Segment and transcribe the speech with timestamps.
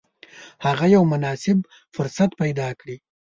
[0.65, 1.57] هغه یو مناسب
[1.95, 2.95] فرصت پیدا کړي.